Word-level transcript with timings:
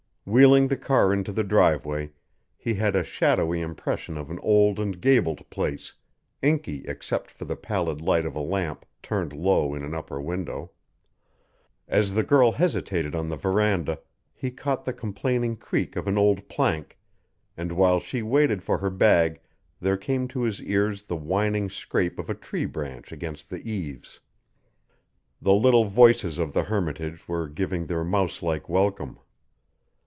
Wheeling 0.23 0.67
the 0.67 0.77
car 0.77 1.11
into 1.11 1.31
the 1.31 1.43
driveway, 1.43 2.11
he 2.55 2.75
had 2.75 2.95
a 2.95 3.03
shadowy 3.03 3.59
impression 3.59 4.19
of 4.19 4.29
an 4.29 4.37
old 4.43 4.79
and 4.79 5.01
gabled 5.01 5.49
place, 5.49 5.93
inky 6.43 6.85
except 6.85 7.31
for 7.31 7.45
the 7.45 7.55
pallid 7.55 8.01
light 8.01 8.23
of 8.23 8.35
a 8.35 8.39
lamp 8.39 8.85
turned 9.01 9.33
low 9.33 9.73
in 9.73 9.83
an 9.83 9.95
upper 9.95 10.21
window. 10.21 10.71
As 11.87 12.13
the 12.13 12.21
girl 12.21 12.51
hesitated 12.51 13.15
on 13.15 13.29
the 13.29 13.35
verandah, 13.35 13.99
he 14.31 14.51
caught 14.51 14.85
the 14.85 14.93
complaining 14.93 15.57
creak 15.57 15.95
of 15.95 16.07
an 16.07 16.19
old 16.19 16.47
plank, 16.47 16.99
and 17.57 17.71
while 17.71 17.99
she 17.99 18.21
waited 18.21 18.61
for 18.61 18.77
her 18.77 18.91
bag 18.91 19.41
there 19.79 19.97
came 19.97 20.27
to 20.29 20.43
his 20.43 20.61
ears 20.61 21.01
the 21.01 21.17
whining 21.17 21.67
scrape 21.67 22.19
of 22.19 22.29
a 22.29 22.35
tree 22.35 22.65
branch 22.65 23.11
against 23.11 23.49
the 23.49 23.67
eaves. 23.69 24.19
The 25.41 25.53
little 25.55 25.85
voices 25.85 26.37
of 26.37 26.53
the 26.53 26.65
hermitage 26.65 27.27
were 27.27 27.49
giving 27.49 27.87
their 27.87 28.03
mouselike 28.03 28.69
welcome. 28.69 29.17